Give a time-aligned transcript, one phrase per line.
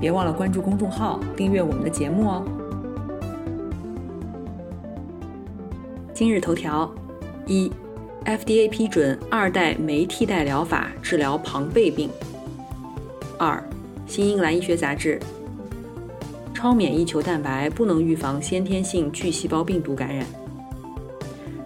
[0.00, 2.42] 别忘了关注公众号，订阅我们的节目哦。
[6.14, 6.90] 今日头条：
[7.46, 7.70] 一
[8.24, 12.08] ，FDA 批准二代酶替代疗法治疗庞贝病。
[13.38, 13.62] 二，
[14.10, 15.20] 《新英格兰医学杂志》：
[16.54, 20.24] 超免疫球蛋白不能预防先天性巨细胞病毒感染。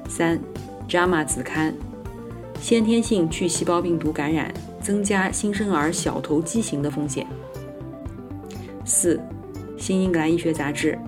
[0.08, 0.36] 三，
[0.88, 1.72] 《JAMA》子刊：
[2.60, 7.24] 先天性巨细胞病毒感染增加新生儿小头畸形的风险。
[8.84, 9.16] 四，
[9.78, 10.98] 《新英格兰医学杂志》：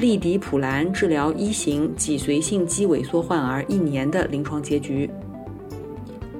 [0.00, 5.10] 利迪普兰治疗一型脊髓性肌萎缩患儿一年的临床结局。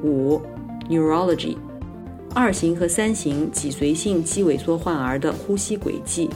[0.02, 0.36] 五，
[0.88, 1.54] 《Neurology》：
[2.34, 6.28] 二型和三型脊髓性肌萎缩患儿的呼吸轨迹。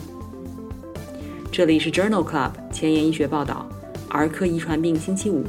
[1.53, 3.69] 这里是 Journal Club 前沿医学报道，
[4.09, 5.45] 儿科遗传病星期五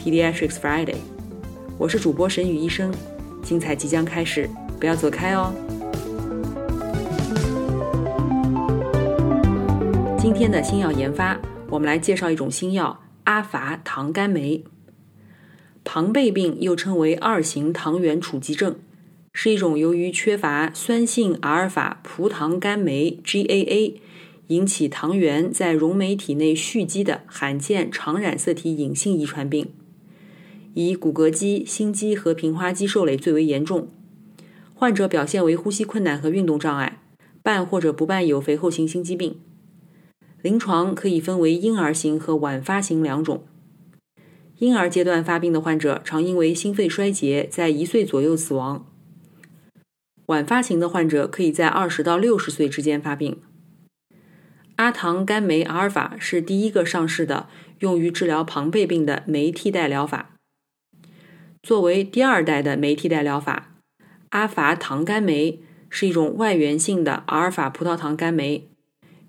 [0.00, 0.96] ，Pediatrics Friday。
[1.76, 2.94] 我是主播沈宇医生，
[3.42, 4.48] 精彩即将开始，
[4.78, 5.52] 不要走开哦。
[10.22, 14.62] 今天的新药研发，我们来介绍一种新药阿伐糖苷酶。
[15.82, 18.76] 庞贝病又称为二型糖原储积症，
[19.32, 23.94] 是一种由于缺乏酸性阿尔法葡糖苷酶 （GAA）
[24.46, 29.72] 引起糖原在溶酶体内蓄积的罕见常染色体隐性遗传病，
[30.74, 33.88] 以骨骼肌、心肌和平滑肌受累最为严重。
[34.72, 37.02] 患者表现为呼吸困难和运动障碍，
[37.42, 39.34] 伴或者不伴有肥厚型心肌病。
[40.42, 43.46] 临床可以分为婴儿型和晚发型两种。
[44.58, 48.86] 婴儿阶段发病的患者常因为心肺衰竭在一岁左右死亡。
[50.26, 53.40] 晚发型的患者可以在二十到六十岁之间发病。
[54.76, 57.48] 阿糖苷酶阿尔法是第一个上市的
[57.80, 60.30] 用于治疗庞贝病的酶替代疗法。
[61.62, 63.74] 作为第二代的酶替代疗法，
[64.30, 68.68] 阿法糖苷酶是一种外源性的阿尔法葡萄糖苷酶。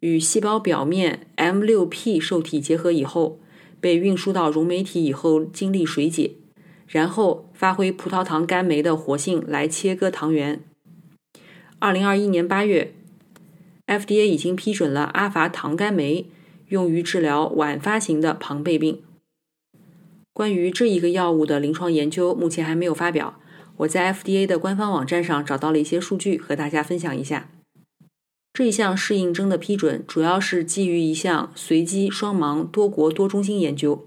[0.03, 3.39] 与细胞表面 M6P 受体结合以后，
[3.79, 6.31] 被运输到溶酶体以后经历水解，
[6.85, 10.61] 然后发挥葡萄糖苷酶的活性来切割糖原。
[11.79, 12.93] 二零二一年八月
[13.87, 16.25] ，FDA 已经批准了阿法糖苷酶
[16.67, 19.01] 用于治疗晚发型的庞贝病。
[20.33, 23.39] 关于这一个药物的临床研究目前还没有发表，
[23.77, 27.52] 我在 FDA 的官方网站上找到了一些数据，和大家分享一下。
[28.53, 34.05] 这一项适应症的批准主要是基于一项随机双盲多国多中心研究。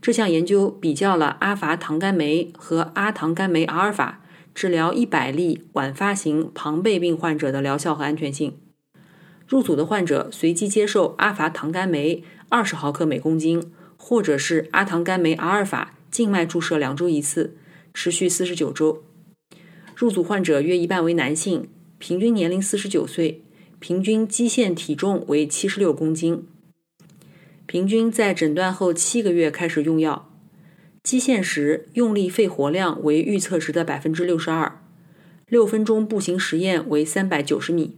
[0.00, 4.22] 这项研究比较了阿伐糖苷酶和阿糖苷酶阿尔法
[4.54, 8.56] 治疗一百例晚发型庞贝病患者的疗效和安全性。
[9.46, 17.58] 入组的患者随机接受阿伐糖苷酶二十毫克每公斤，或者是阿糖苷酶阿尔法静脉注射两周一次，
[17.92, 19.04] 持续四十九周。
[19.94, 21.68] 入组患者约一半为男性。
[21.98, 23.42] 平均年龄四十九岁，
[23.78, 26.46] 平均基线体重为七十六公斤，
[27.66, 30.30] 平均在诊断后七个月开始用药，
[31.02, 34.80] 基线时用力肺活量为预测值的百分之六十二，
[35.46, 37.96] 六分钟步行实验为三百九十米。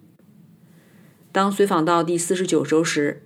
[1.33, 3.23] 当随访到第四十九周时，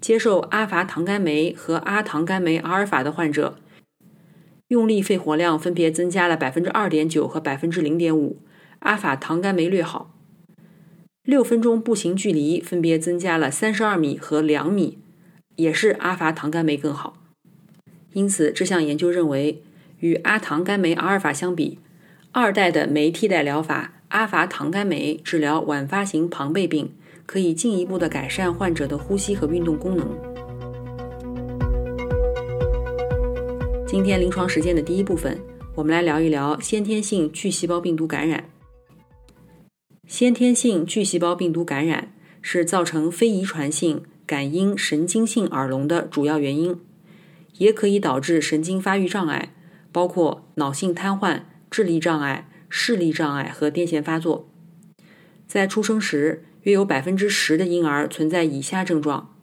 [0.00, 3.58] 接受阿伐糖苷酶和阿糖苷酶阿尔法的患者，
[4.68, 8.38] 用力肺活量分别增加了百分之二点九和百分之零点五，
[8.80, 10.14] 阿法糖苷酶略好。
[11.22, 14.98] 六分钟步行距离分别增加了三十二米和两米，
[15.56, 17.18] 也是阿法糖苷酶更好。
[18.14, 19.62] 因此，这项研究认为，
[19.98, 21.78] 与阿糖苷酶阿尔法相比，
[22.32, 26.92] 二代的酶替代疗法阿法糖苷酶治疗晚发型庞贝病，
[27.26, 30.08] 可以进一步的改善患者的呼吸和运动功能。
[33.86, 35.38] 今天临床实践的第一部分，
[35.74, 38.44] 我们来聊一聊先天性巨细胞病毒感染。
[40.08, 42.10] 先天性巨细胞病毒感染
[42.40, 46.80] 是造成非遗传性感应神经性耳聋的主要原因，
[47.58, 49.54] 也可以导致神经发育障碍，
[49.92, 54.48] 包括脑性瘫痪、智力障碍、视力障碍和癫痫发作。
[55.46, 59.36] 在出生时，约有百分之十的婴儿存在以下症状：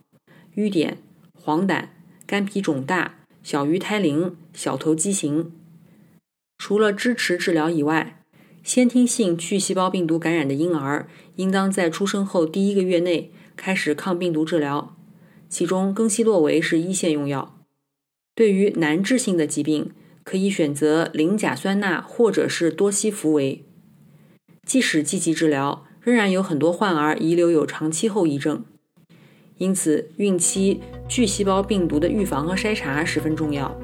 [0.56, 0.98] 瘀点、
[1.40, 1.90] 黄疸、
[2.26, 5.52] 肝脾肿大、小于胎龄、小头畸形。
[6.58, 8.24] 除了支持治疗以外，
[8.66, 14.98] 先天性巨细胞病毒感染的婴儿，应当在出生后第一个月内开始抗病毒治疗，
[15.48, 17.60] 其中更昔洛韦是一线用药。
[18.34, 19.92] 对于难治性的疾病，
[20.24, 23.64] 可以选择磷甲酸钠或者是多西福韦。
[24.66, 28.66] 即使积极治疗，仍然有很多患儿遗留有长期后遗症。
[29.60, 33.80] 因此，孕期巨细胞病毒的预防和筛查十分重要。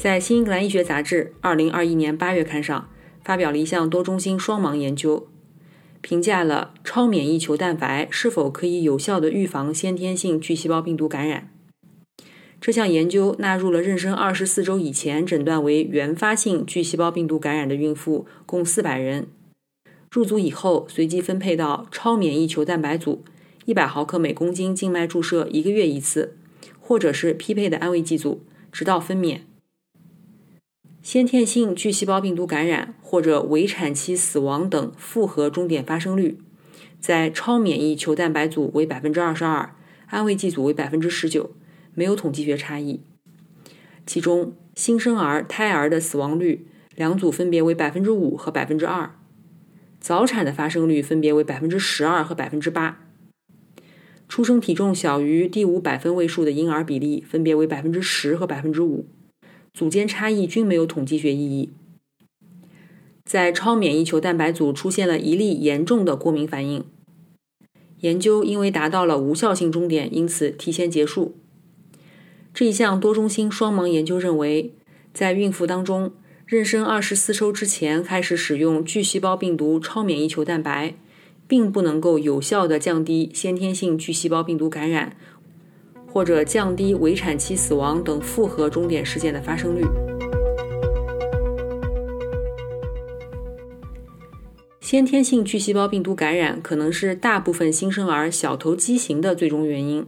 [0.00, 2.88] 在《新英格兰医学杂志》二零二一年八月刊上，
[3.22, 5.28] 发表了一项多中心双盲研究，
[6.00, 11.50] 评价了超免疫球蛋白是否可以有效的预防先天性巨细胞病毒感染。
[12.62, 19.26] 这项研究纳入了妊娠二十四周以前诊断为原发性巨细胞病毒感染的孕妇，共四百人。
[20.10, 23.22] 入组以后，随机分配到超免疫球蛋白组，
[23.66, 26.38] 一百毫克每公斤静脉注射一个月一次，
[26.80, 28.40] 或者是匹配的安慰剂组，
[28.72, 29.40] 直到分娩。
[31.10, 36.38] 先天性巨细胞病毒感染或者围产期死亡等复合终点发生率，
[37.00, 39.74] 在超免疫球蛋白组为百分之二十二，
[40.06, 41.50] 安慰剂组为百分之十九，
[41.94, 43.00] 没有统计学差异。
[44.06, 49.10] 其中，新生儿胎儿的死亡率两组分别为百分之五和百分之二。
[49.98, 53.00] 早产的发生率分别为百分之十二和百分之八，
[54.28, 59.08] 出生体重小于第五百分位数的婴儿比例分别为百分之十和百分之五，
[59.80, 61.70] 组间差异均没有统计学意义。
[63.24, 66.84] 在超免疫球蛋白组出现了一例严重的过敏反应，
[68.00, 71.34] 研究因为达到了无效性终点，因此提前结束。
[72.52, 74.74] 这一项多中心双盲研究认为，
[75.14, 76.12] 在孕妇当中。
[76.46, 80.94] 妊娠二十四周之前开始使用巨细胞病毒超免疫球蛋白，
[81.48, 85.16] 并不能够有效的降低先天性巨细胞病毒感染，
[86.12, 89.84] 或者降低围产期死亡等复合终点事件的发生率。
[94.80, 100.06] 先天性巨细胞病毒感染可能是大部分新生儿小头畸形的最终原因。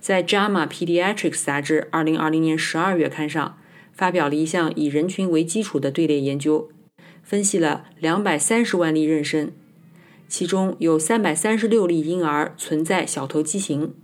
[0.00, 3.58] 在《JAMA Pediatrics》杂志二零二零年十二月刊上。
[3.94, 6.70] 发表了一项以人群为基础的队列研究，
[7.22, 9.50] 分析了两百三十万例妊娠，
[10.28, 13.94] 其中有三百三十六例婴儿存在小头畸形。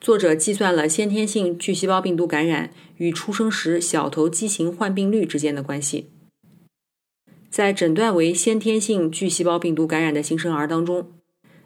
[0.00, 6.10] 作者计算了先天性巨细胞病毒感染与出生时小头畸形患病率之间的关系。
[7.48, 11.12] 在诊断为先天性巨细胞病毒感染的新生儿当中，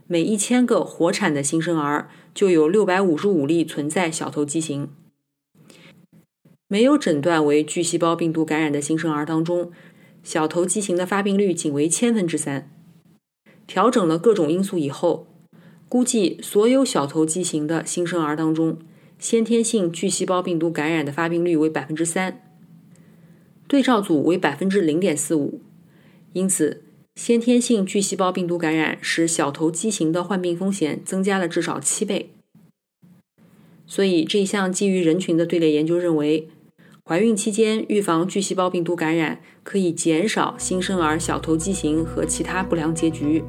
[0.07, 4.89] 每一千个活产的新生儿就有六百五十五例存在小头畸形。
[6.69, 9.73] 没有诊断为巨细胞病毒感染的新生儿当中，
[10.23, 12.71] 小头畸形的发病率仅为千分之三。
[13.67, 15.27] 调整了各种因素以后，
[15.91, 18.79] 估计所有小头畸形的新生儿当中，
[19.19, 22.41] 先天性巨细胞病毒感染的发病率为百分之三，
[23.67, 25.61] 对照组为百分之零点四五。
[26.33, 26.85] 因此，
[27.17, 32.31] 先天性巨细胞病毒感染使小头畸形的患病风险增加了至少七倍。
[33.85, 36.49] 所以，这项基于人群的队列研究认为。
[37.03, 43.43] 怀孕期间预防巨细胞病毒感染，可以减少新生儿小头畸形和其他不良结局。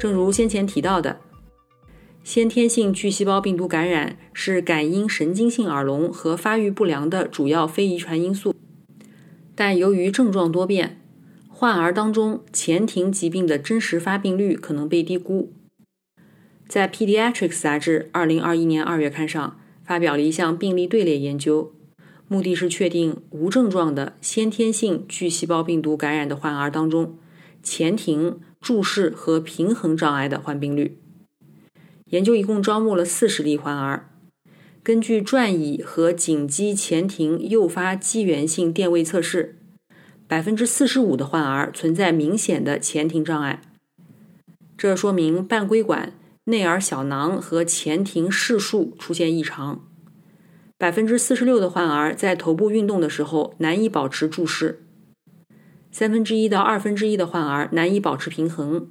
[0.00, 1.20] 正如先前提到的，
[2.24, 8.54] 先天性巨细胞病毒感染是感因神经性耳聋和发育不良的主要非遗传因素，
[9.54, 11.02] 但由于症状多变，
[11.50, 15.52] 患儿当中前庭疾病的真实发病率可能被低估。
[16.66, 21.74] 在《Pediatrics》杂志二零二一年二月刊上发表了一项病例队列研究，
[22.26, 27.18] 目的是确定无症状的先天性巨细胞病毒感染的患儿当中
[27.62, 30.98] 前庭、注视和平衡障碍的患病率。
[32.06, 34.10] 研究一共招募了四十例患儿，
[34.82, 39.58] 根据转椅和颈肌前庭诱发肌源性电位测试，
[40.26, 43.62] 百分之四十五的患儿存在明显的前庭障碍，
[44.76, 46.12] 这说明半规管。
[46.44, 49.86] 内耳小囊和前庭视束出现异常，
[50.76, 54.82] 百分之四十六的患儿在头部运动的时候难以保持注视，
[55.90, 58.88] 三分之一到二分之一的患儿难以保持平衡。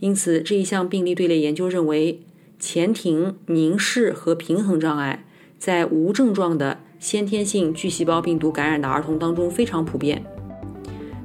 [0.00, 2.20] 因此，这一项病例队列研究认为，
[2.58, 5.24] 前庭凝视和平衡障碍
[5.58, 10.24] 在无症状的先天性巨细胞病毒感染的儿童当中非常普遍。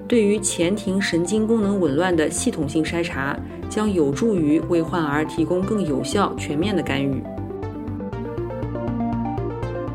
[0.08, 3.40] 对于前庭神经功能紊乱的系统性筛查，
[3.70, 7.24] 将有助于为患儿提供更有效、全面的干预。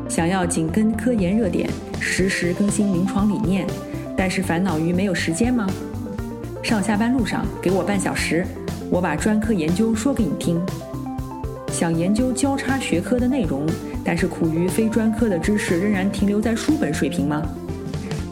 [0.09, 3.67] 想要紧跟科研热点，实时更新临床理念，
[4.17, 5.67] 但是烦恼于没有时间吗？
[6.63, 8.45] 上下班路上给我半小时，
[8.89, 10.59] 我把专科研究说给你听。
[11.71, 13.67] 想研究交叉学科的内容，
[14.03, 17.41] 但是苦于非专科的知识仍然停留在书本水平吗？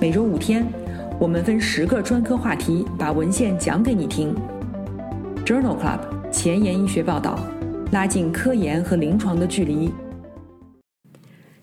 [0.02, 0.66] 每周五天，
[1.20, 4.36] 我们分十个专科话题，把文献讲给你听。
[5.46, 6.00] Journal Club
[6.32, 7.40] 前沿医学报道，
[7.92, 9.92] 拉近科研和临床的距离。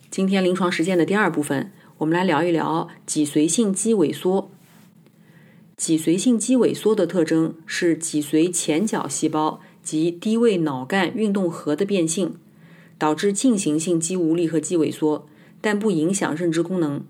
[0.09, 4.51] 今天临床实践的第二部分，我们来聊一聊脊髓性肌萎缩。
[5.77, 12.37] 脊髓性肌萎缩的特征是脊髓前角细胞及低位脑干运动核的变性，
[12.99, 15.27] 导致进行性肌无力和肌萎缩，
[15.61, 17.05] 但不影响认知功能。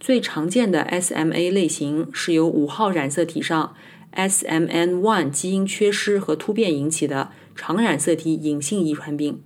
[0.00, 3.76] 最常见的 SMA 类型是由五号染色体上
[4.14, 9.40] SMN1 基因缺失和突变引起的常染色体隐性遗传病。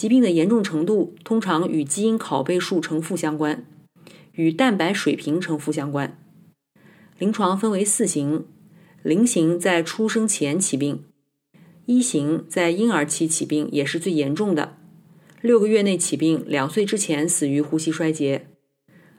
[0.00, 3.66] 疾病的严重程度通常与基因拷贝数呈负相关，
[4.32, 6.18] 与蛋白水平呈负相关。
[7.18, 8.46] 临床分为四型：
[9.02, 11.04] 零型在出生前起病，
[11.84, 14.78] 一型在婴儿期起病，也是最严重的，
[15.42, 18.46] 六个月内起病，两岁之前死于呼吸衰竭。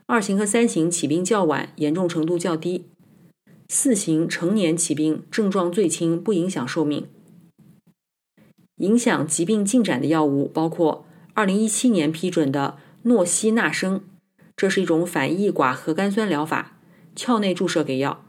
[0.06, 2.86] 二型和三型起病较晚，严重程度较低；
[3.68, 7.06] 四型成年起病，症状最轻，不影响寿命。
[8.82, 14.02] 影响疾病进展的药物包括2017年批准的诺西那生，
[14.56, 16.78] 这是一种反异寡核苷酸疗法，
[17.14, 18.24] 鞘内注射给药；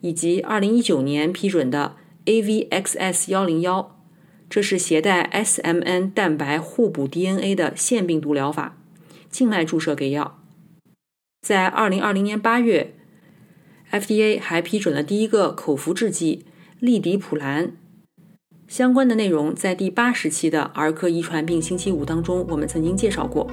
[0.00, 3.86] 以及2019年批准的 AVXS101，
[4.48, 8.78] 这是携带 SMN 蛋白互补 DNA 的腺病毒疗法，
[9.28, 10.40] 静脉注射给药。
[11.42, 12.94] 在二零二零年八月
[13.90, 16.46] ，FDA 还批准了第一个口服制剂
[16.78, 17.76] 利迪普兰。
[18.68, 23.50] 相关的内容在第八十期的儿科遗传病星期五当中，我们曾经介绍过。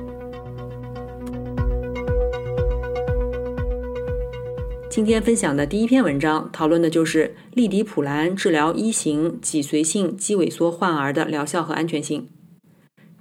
[4.89, 12.27] 今天分享的第一篇文章讨论的就是利迪普兰治疗一型脊髓性肌萎缩患儿的疗效和安全性。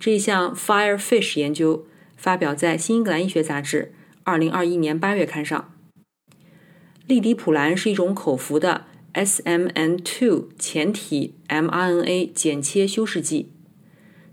[0.00, 1.86] 这一项 Firefish 研究
[2.16, 3.92] 发表在《新英格兰医学杂志》。
[4.24, 5.72] 二零二一年八月刊上，
[7.06, 13.52] 利迪普兰是一种口服的 SMN2 前体 mRNA 剪切修饰剂，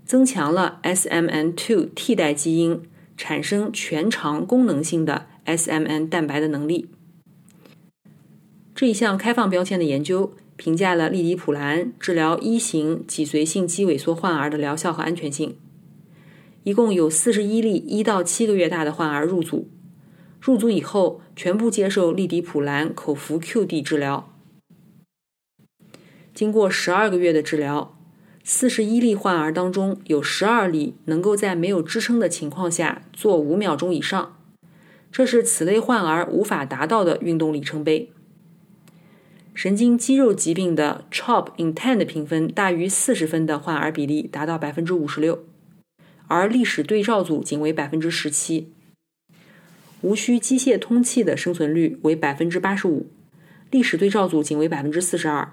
[0.04, 2.82] 增强了 SMN2 替代基因
[3.16, 6.88] 产生全长功能性的 SMN 蛋白的能力。
[8.74, 15.56] 这一项开放标签的研究评价了利迪普兰治疗一型脊髓性肌萎缩患儿的疗效和安全性。
[16.64, 19.68] 一共有四十一例一到七个月大的患儿入组。
[20.40, 24.31] 入组以后，全部接受利迪普兰口服 QD 治疗。
[26.34, 27.96] 经过十二个月的治疗，
[28.42, 34.38] 四十一例患儿当中，有十二例能够在没有支撑的情况下做五秒钟以上，
[35.12, 38.10] 这是此类患儿无法达到的运动里程碑。
[39.54, 45.44] 神经肌肉疾病的 Chop-Intent 评分大于四十分的患儿比例达到百分之五十六，
[46.26, 48.72] 而历史对照组仅为百分之十七。
[50.00, 53.10] 无需机械通气的生存率为百分之八十五，
[53.70, 55.52] 历史对照组仅为百分之四十二。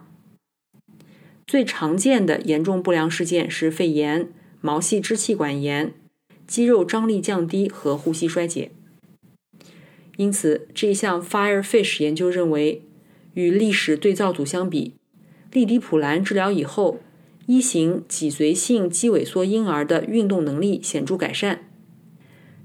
[1.49, 4.29] 最常见的严重不良事件是肺炎、
[4.61, 5.91] 毛细支气管炎、
[6.45, 8.69] 肌肉张力降低和呼吸衰竭。
[10.17, 12.83] 因此，这一项 Firefish 研究认为，
[13.33, 14.93] 与历史对照组相比，
[15.51, 16.99] 利迪普兰治疗以后，
[17.47, 21.61] 一型脊髓性肌萎缩婴儿的运动能力显著改善。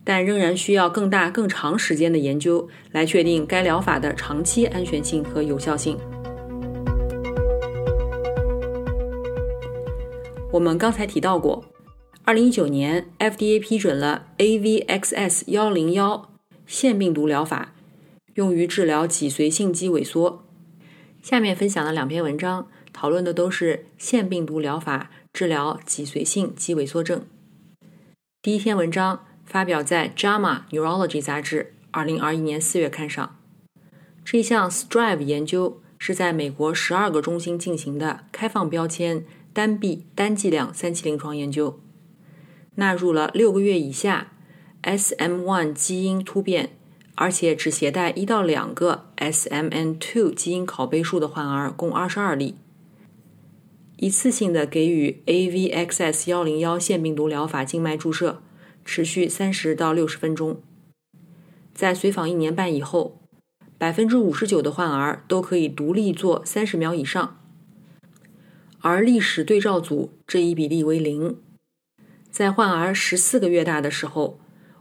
[0.04, 5.98] 但仍然需要更大、更长时间的研究来确定该疗法的长期安全性和有效性。
[10.54, 11.64] 我们刚才提到过
[12.26, 16.26] ，2019年 FDA 批准了 AVXS101
[16.64, 17.74] 腺病毒疗法，
[18.34, 20.44] 用于治疗脊髓性肌萎缩。
[21.20, 27.26] 下面分享的两篇文章讨论的都是腺病毒疗法治疗脊髓性肌萎缩症。
[28.40, 29.26] 第一篇文章。
[29.44, 33.36] 发表在《JAMA Neurology》杂志2021年4月刊上。
[34.24, 41.80] 这项 STRIVE 研究是在美国十二个中心进行的开放标签单臂单剂量三期临床研究，
[42.74, 44.32] 纳入了六个月以下
[44.82, 46.76] SM1 基因突变，
[47.14, 52.56] 而且只携带一到两个 SMN2 基因拷贝数的患儿，共二十二例，
[53.96, 58.42] 一次性的给予 AVXS101 腺病毒疗法静脉注射。
[58.86, 60.60] 持续三十到六十分钟，
[61.72, 63.18] 在随访一年半以后，
[63.78, 67.40] 百分之五十九的患儿都可以独立做三十秒以上，
[68.84, 71.38] 而历史对照组这一比例为零。
[72.30, 74.38] 在患儿十四个月大的时候，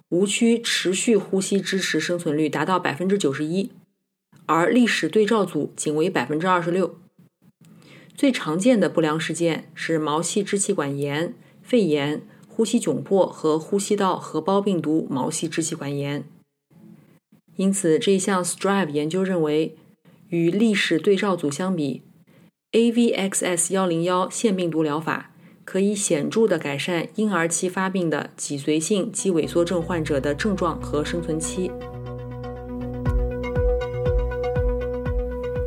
[0.09, 3.71] 无需持续呼吸支持生存率达到百分之九十一，
[4.45, 6.99] 而历史对照组仅为百分之二十六。
[8.13, 12.23] 最常见的不良事件是毛细支气管炎、肺炎。
[12.55, 16.23] 呼吸窘迫和呼吸道合胞病毒毛细支气管炎。
[17.55, 19.75] 因此，这一项 STRIVE 研究认为，
[20.27, 22.03] 与历史对照组相比
[22.73, 25.29] ，AVXS 幺零幺腺病毒疗法
[25.63, 31.71] 可以显著地改善婴儿期发病的脊髓性肌萎缩症患者的症状和生存期。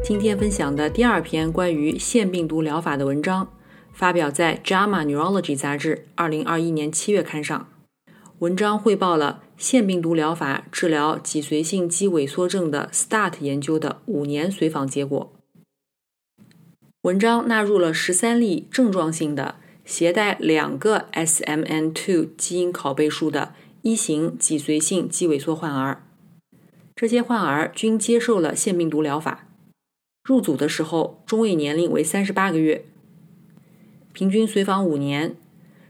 [0.05, 3.49] 今天分享的第二篇关于腺病毒疗法的文章，
[3.93, 7.69] 发表在《JAMA Neurology》杂志二零二一年七月刊上。
[8.41, 15.36] 文章汇报了腺病毒疗法治疗脊髓性肌萎缩症的 START 研究的五年随访结果。
[17.07, 26.03] 文章纳入了十三例症状性的携带两个 SMN2 基因拷贝数的一型脊髓性肌萎缩患儿，
[26.97, 29.47] 这些患儿均接受了腺病毒疗法。
[30.25, 32.85] 入组的时候，中位年龄为三十八个月，
[34.13, 35.37] 平均随访五年。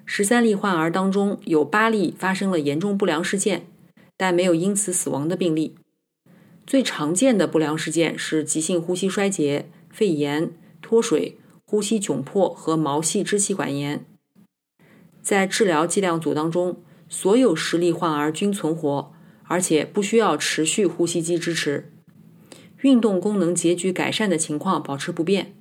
[0.04, 3.66] 十三例患儿当中，有八例发生了严重不良事件，
[4.18, 5.76] 但没有因此死亡的病例。
[6.66, 10.52] 最常见的不良事件是急性呼吸衰竭、肺炎、
[10.86, 14.06] 脱水、呼吸窘迫和毛细支气管炎。
[15.20, 16.76] 在治疗剂量组当中，
[17.08, 19.12] 所有十例患儿均存活，
[19.42, 21.92] 而且不需要持续呼吸机支持。
[22.82, 25.56] 运动功能结局改善的情况保持不变，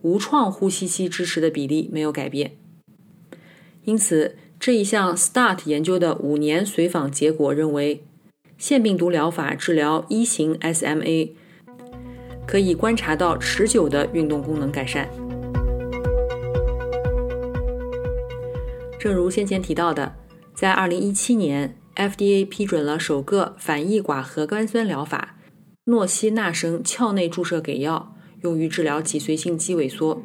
[0.00, 2.56] 无创呼吸机支持的比例没有改变。
[3.84, 8.02] 因此，这一项 START 研究的五年随访结果认为，
[8.58, 11.30] 腺病毒疗法治疗一型 SMA
[12.46, 15.08] 可以观察到持久的运动功能改善。
[18.98, 20.14] 正如先前提到的，
[20.54, 25.36] 在2017年，FDA 批准了首个反异寡核苷酸疗法。
[25.86, 30.22] 诺西那生鞘内注射给药，用于治疗脊髓性肌萎缩。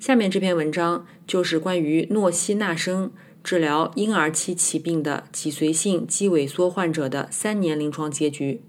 [0.00, 3.12] 下面这篇文章就是关于诺西那生
[3.44, 8.62] 治疗婴儿期起病的脊髓性肌萎缩患者的三年临床结局。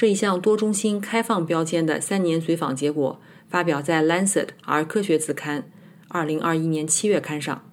[0.00, 5.60] 这一项多中心开放标签的三年随访结果发表在《Lancet 儿科学子刊》
[6.08, 7.70] 二零二一年七月刊上。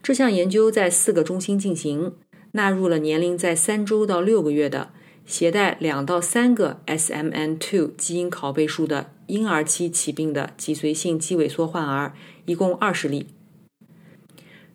[0.00, 2.14] 这项研究在四个中心进行。
[2.52, 4.90] 纳入了年龄在三周到六个月的、
[5.26, 12.12] 携带两到三个 SMN2 基因拷贝数的婴儿期起病的脊髓性肌萎缩患儿，
[12.44, 13.26] 一共二十例。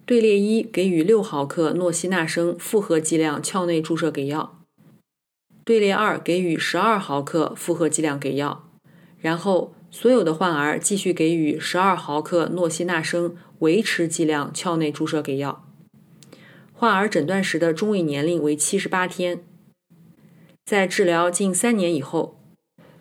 [0.06, 4.59] 队列一给予六毫克诺西那生复合剂量鞘内注射给药，
[5.70, 8.68] 队列二给予十二毫克复合剂量给药，
[9.20, 15.64] 然后所有的患儿继续给予十二毫克诺西那生维持剂量鞘内注射给药。
[16.74, 19.44] 患儿诊断时的中位年龄为七十八天，
[20.66, 22.40] 在治疗近三年以后，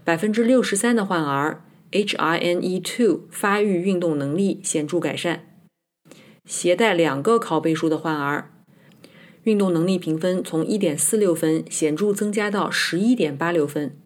[0.04, 5.46] 百分之六十三的患儿 HINE2 发育运动能力显著改善。
[6.44, 8.50] 携带两个拷贝数的患儿，
[9.48, 13.96] 运动能力评分从一点四六分显著增加到十一点八六分。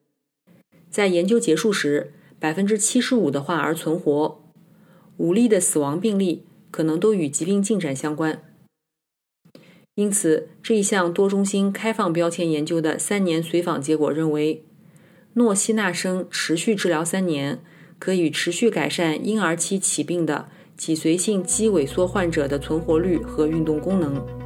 [0.89, 4.41] 在研究结束时，百分之七十五的患儿存活，
[5.17, 8.41] 五例的死亡病例可能都与疾病进展相关。
[9.97, 14.63] 因此，这一项多中心开放标签研究的三年随访结果认为，
[15.35, 17.59] 诺西那生持续治疗三年，
[17.99, 24.42] 可以持续改善婴儿期起病的脊髓性肌萎缩患者的存活率和运动功能。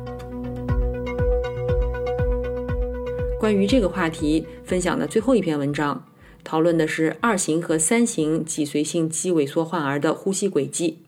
[3.47, 6.05] 关于这个话题分享的最后一篇文章，
[6.43, 10.99] 讨论的是二型和三型脊髓性肌萎缩患儿的呼吸轨迹。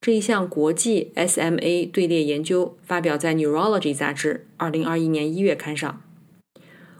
[0.00, 6.00] 这一项国际 SMA 队列研究发表在《Neurology》杂志二零二一年一月刊上。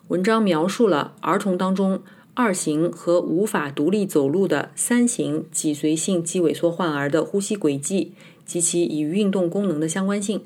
[0.09, 2.03] 文章描述了儿童当中
[2.35, 8.13] 二型和无法独立走路的三型脊髓性肌萎缩患儿的呼吸轨迹
[8.45, 10.43] 及其与运动功能的相关性。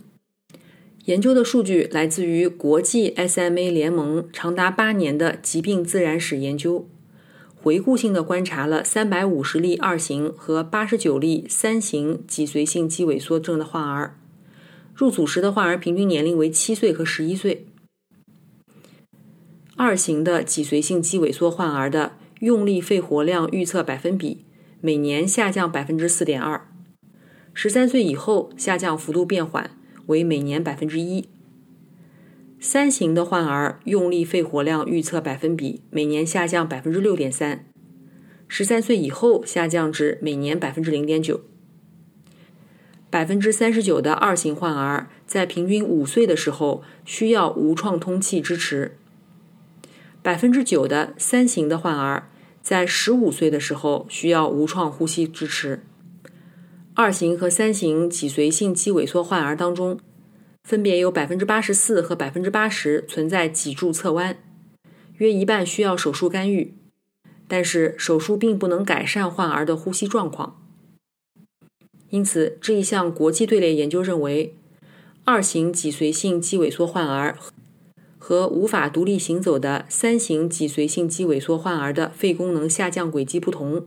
[1.08, 6.86] 研究的数据来自于国际 SMA 联盟长达八年的疾病自然史研究。
[7.56, 14.18] 回顾性的观察了三百五十例二型和八十九例三型脊髓性肌萎缩症的患儿，
[14.94, 17.64] 入组时的患儿平均年龄为七岁和十一岁。
[19.76, 24.44] 二型的脊髓性肌萎缩患儿的用力肺活量预测百分比
[24.82, 26.68] 每年下降百分之四点二，
[27.54, 29.70] 十三岁以后下降幅度变缓，
[30.08, 31.30] 为每年百分之一。
[32.60, 37.64] 三型的患儿用力肺活量预测百分比每年下降百分之六点三，
[38.48, 41.40] 十三岁以后下降至每年百分之零点九。
[43.10, 48.98] 百分之三十九的二型患儿在平均五岁的时候需要无创通气支持，
[50.20, 52.28] 百分之九的三型的患儿
[52.60, 55.84] 在十五岁的时候需要无创呼吸支持。
[57.00, 60.00] 二型和三型脊髓性肌萎缩患儿当中，
[60.64, 64.36] 分别有百分之八十四和百分之八十存在脊柱侧弯，
[65.18, 66.74] 约一半需要手术干预，
[67.46, 70.60] 但是手术并不能改善患儿的呼吸状况。
[72.10, 74.56] 因此，这一项国际队列研究认为，
[75.22, 77.38] 二型脊髓性肌萎缩患儿
[78.18, 83.86] 和无法独立行走的三型脊髓性肌萎缩患儿的肺功能下降轨迹不同。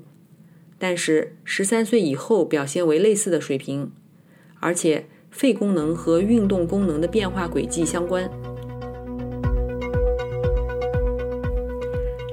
[0.84, 3.92] 但是，十三岁以后表现为类似的水平，
[4.60, 8.28] 而且肺功能和运动功能的变化轨迹相关。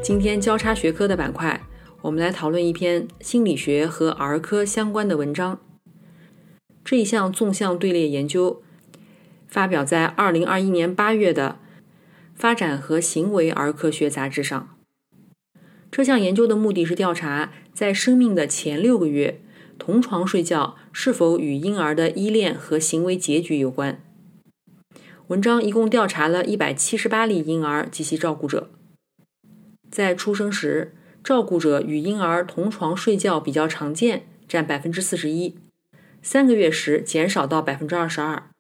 [0.03, 1.61] 今天交叉学科的板块，
[2.01, 5.61] 我们来讨论一篇心理学和儿科相关的文章。
[6.83, 8.63] 这一项纵向队列研究
[9.47, 11.59] 发表在二零二一年八月的
[12.35, 14.78] 《发展和行为儿科学杂志》上。
[15.91, 17.53] 这项研究的目的是调查。
[17.73, 19.41] 在生命的前六个月，
[19.79, 24.03] 同床睡觉是否与婴儿的依恋和行为结局有关？
[25.29, 28.69] 文章一共调查了一百七十八例婴儿及其照顾者。
[29.89, 35.55] 在出生时，照顾者与婴儿同床睡觉比较常见，占百分之四十一；
[36.21, 38.51] 三个月时减少到百分之二十二；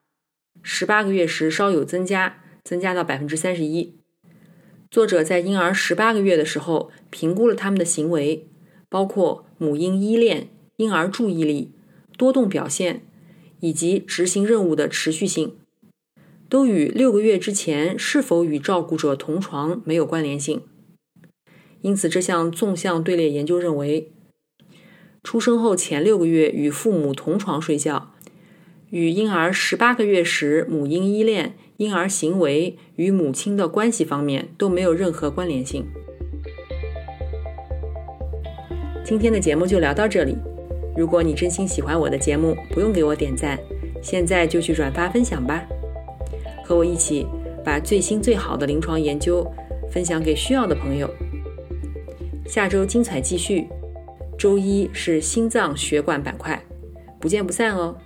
[0.62, 3.97] 十八个月时稍有增加，增加到百分之三十一。
[4.90, 8.46] 作者在婴儿十八个月的时候评估了他们的行为。
[8.90, 11.72] 包括母婴依恋、婴儿注意力、
[12.16, 13.02] 多动表现
[13.60, 15.56] 以及执行任务的持续性，
[16.48, 20.62] 都与六个月之前是否与照顾者同床没有关联性。
[21.82, 24.10] 因此，这项纵向队列研究认为，
[25.22, 28.14] 出生后前六个月与父母同床睡觉，
[28.88, 35.86] 与婴儿十八个月时母婴依恋、婴儿行为与母亲的关系方面都没有任何关联性。
[39.04, 40.36] 今天的节目就聊到这里。
[40.96, 43.56] 如果你真心喜欢我的节目，不用给我点赞，
[44.02, 45.64] 现在就去转发分享吧，
[46.64, 47.24] 和我一起
[47.64, 49.48] 把最新最好的临床研究
[49.88, 51.08] 分享给需要的朋友。
[52.44, 53.68] 下周精彩继续，
[54.36, 56.60] 周一是心脏血管板块，
[57.20, 57.96] 不见不散哦。